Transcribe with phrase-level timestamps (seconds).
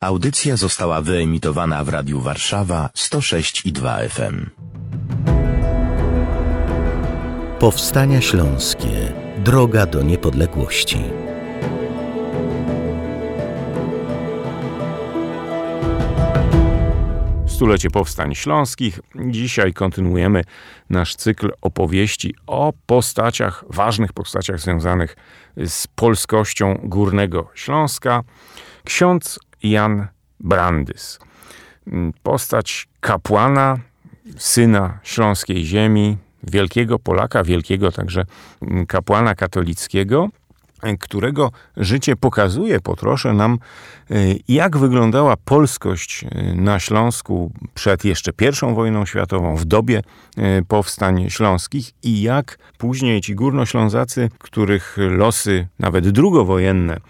[0.00, 4.46] Audycja została wyemitowana w Radiu Warszawa 106 i 2 FM.
[7.58, 9.12] Powstania Śląskie.
[9.38, 10.98] Droga do niepodległości.
[17.46, 19.00] Stulecie Powstań Śląskich.
[19.30, 20.44] Dzisiaj kontynuujemy
[20.90, 25.16] nasz cykl opowieści o postaciach, ważnych postaciach związanych
[25.56, 28.22] z polskością Górnego Śląska.
[28.84, 30.06] Ksiądz Jan
[30.40, 31.18] Brandys.
[32.22, 33.78] Postać kapłana,
[34.36, 38.24] syna śląskiej ziemi, wielkiego Polaka, wielkiego także
[38.88, 40.28] kapłana katolickiego,
[41.00, 43.58] którego życie pokazuje po trosze nam,
[44.48, 50.02] jak wyglądała polskość na Śląsku przed jeszcze I wojną światową, w dobie
[50.68, 57.00] powstań śląskich i jak później ci górnoślązacy, których losy nawet drugowojenne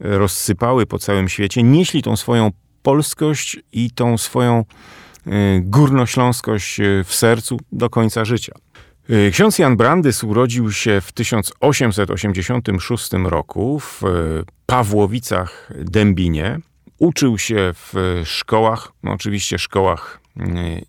[0.00, 2.50] rozsypały po całym świecie, nieśli tą swoją
[2.82, 4.64] polskość i tą swoją
[5.60, 8.52] górnośląskość w sercu do końca życia.
[9.32, 14.02] Ksiądz Jan Brandys urodził się w 1886 roku w
[14.66, 16.58] Pawłowicach Dębinie.
[16.98, 20.20] Uczył się w szkołach, no oczywiście szkołach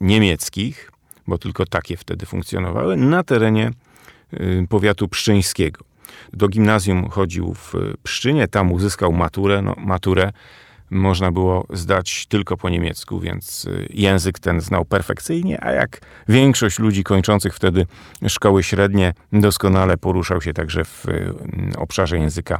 [0.00, 0.90] niemieckich,
[1.26, 3.70] bo tylko takie wtedy funkcjonowały, na terenie
[4.68, 5.84] powiatu pszczyńskiego.
[6.32, 9.62] Do gimnazjum chodził w Pszczynie, tam uzyskał maturę.
[9.62, 10.32] No, maturę
[10.92, 17.04] można było zdać tylko po niemiecku, więc język ten znał perfekcyjnie, a jak większość ludzi
[17.04, 17.86] kończących wtedy
[18.28, 21.06] szkoły średnie, doskonale poruszał się także w
[21.76, 22.58] obszarze języka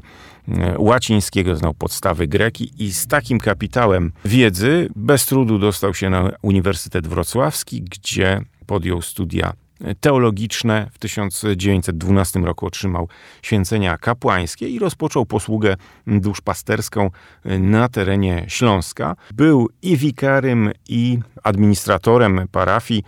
[0.79, 7.07] łacińskiego, znał podstawy greki i z takim kapitałem wiedzy bez trudu dostał się na Uniwersytet
[7.07, 9.53] Wrocławski, gdzie podjął studia
[10.01, 10.91] teologiczne.
[10.93, 13.09] W 1912 roku otrzymał
[13.43, 17.11] święcenia kapłańskie i rozpoczął posługę duszpasterską
[17.45, 19.17] na terenie Śląska.
[19.35, 23.05] Był i wikarym, i administratorem parafii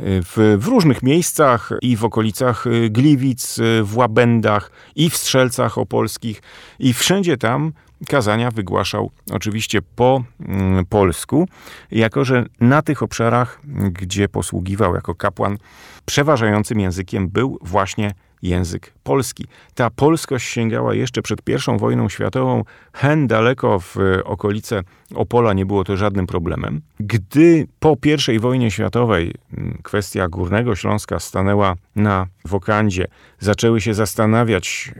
[0.00, 6.42] w, w, różnych miejscach i w okolicach Gliwic, w Łabędach i w Strzelcach Opolskich
[6.78, 7.72] i wszędzie tam
[8.08, 11.48] kazania wygłaszał oczywiście po mm, polsku,
[11.90, 13.60] jako że na tych obszarach,
[13.92, 15.58] gdzie posługiwał jako kapłan,
[16.04, 19.46] przeważającym językiem był właśnie język polski.
[19.74, 24.82] Ta polskość sięgała jeszcze przed I wojną światową, hen daleko w okolice
[25.14, 26.80] Opola nie było to żadnym problemem.
[27.06, 27.96] Gdy po
[28.32, 29.34] I wojnie światowej
[29.82, 33.06] kwestia Górnego Śląska stanęła na wokandzie,
[33.38, 34.94] zaczęły się zastanawiać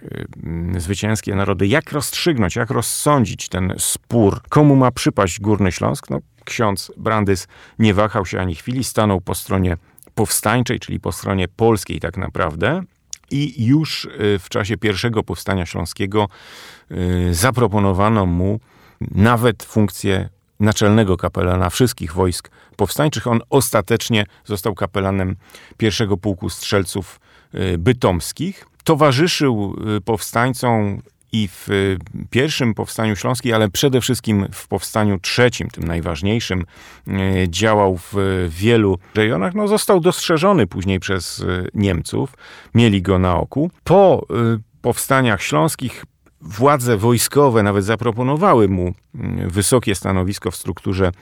[0.78, 6.92] zwycięskie narody, jak rozstrzygnąć, jak rozsądzić ten spór, komu ma przypaść Górny Śląsk, no ksiądz
[6.96, 7.48] Brandys
[7.78, 9.76] nie wahał się ani chwili, stanął po stronie
[10.14, 12.82] powstańczej, czyli po stronie polskiej tak naprawdę.
[13.30, 16.28] I już w czasie pierwszego powstania śląskiego
[17.30, 18.60] zaproponowano mu
[19.00, 20.28] nawet funkcję
[20.62, 23.26] naczelnego kapelana wszystkich wojsk powstańczych.
[23.26, 25.36] On ostatecznie został kapelanem
[25.76, 27.20] pierwszego pułku strzelców
[27.78, 28.66] bytomskich.
[28.84, 31.02] Towarzyszył powstańcom
[31.32, 31.68] i w
[32.30, 36.64] pierwszym powstaniu śląskim, ale przede wszystkim w powstaniu trzecim, tym najważniejszym,
[37.48, 38.14] działał w
[38.48, 39.54] wielu rejonach.
[39.54, 41.44] No, został dostrzeżony później przez
[41.74, 42.34] Niemców,
[42.74, 43.70] mieli go na oku.
[43.84, 44.26] Po
[44.82, 46.04] powstaniach śląskich
[46.42, 48.94] władze wojskowe nawet zaproponowały mu
[49.46, 51.12] wysokie stanowisko w strukturze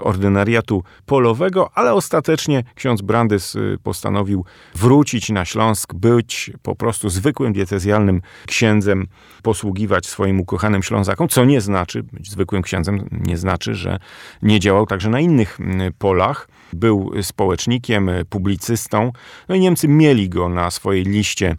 [0.00, 8.22] ordynariatu polowego, ale ostatecznie ksiądz Brandys postanowił wrócić na Śląsk, być po prostu zwykłym diecezjalnym
[8.46, 9.06] księdzem,
[9.42, 13.98] posługiwać swoim ukochanym Ślązakom, co nie znaczy, być zwykłym księdzem nie znaczy, że
[14.42, 15.58] nie działał także na innych
[15.98, 16.48] polach.
[16.72, 19.12] Był społecznikiem, publicystą,
[19.48, 21.56] no i Niemcy mieli go na swojej liście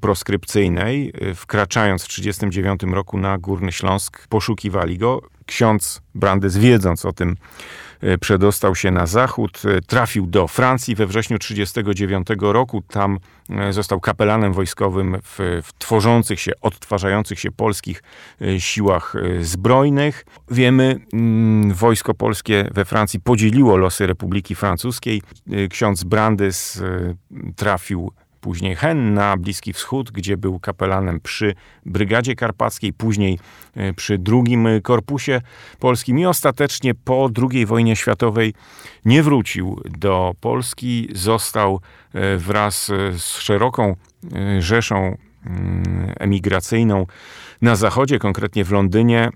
[0.00, 1.12] proskrypcyjnej.
[1.34, 5.22] Wkraczając w 1939 roku na Górny Śląsk, poszukiwali go.
[5.46, 7.36] Ksiądz Brandys, wiedząc o tym,
[8.20, 12.82] przedostał się na zachód, trafił do Francji we wrześniu 1939 roku.
[12.82, 13.18] Tam
[13.70, 18.02] został kapelanem wojskowym w, w tworzących się, odtwarzających się polskich
[18.58, 20.24] siłach zbrojnych.
[20.50, 21.00] Wiemy,
[21.74, 25.22] wojsko polskie we Francji podzieliło losy Republiki Francuskiej.
[25.70, 26.82] Ksiądz Brandys
[27.56, 28.12] trafił
[28.42, 31.54] później Hen na Bliski Wschód, gdzie był kapelanem przy
[31.86, 33.38] Brygadzie Karpackiej, później
[33.96, 35.40] przy drugim korpusie
[35.78, 38.54] polskim i ostatecznie po II wojnie światowej
[39.04, 41.08] nie wrócił do Polski.
[41.12, 41.80] Został
[42.36, 43.96] wraz z szeroką
[44.58, 45.16] rzeszą
[46.20, 47.06] emigracyjną
[47.62, 49.30] na zachodzie, konkretnie w Londynie.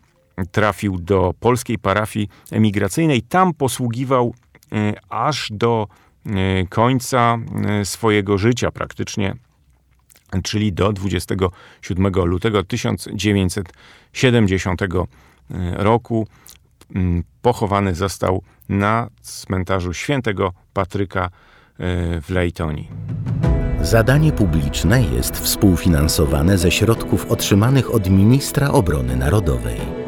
[0.53, 3.23] Trafił do polskiej parafii emigracyjnej.
[3.23, 4.35] Tam posługiwał
[5.09, 5.89] aż do
[6.69, 7.39] końca
[7.85, 9.35] swojego życia praktycznie,
[10.43, 14.81] czyli do 27 lutego 1970
[15.77, 16.27] roku.
[16.95, 21.29] mm, pochowany został na cmentarzu świętego Patryka e,
[22.21, 22.89] w Leytonii.
[23.81, 30.06] Zadanie publiczne jest współfinansowane ze środków otrzymanych od ministra obrony narodowej.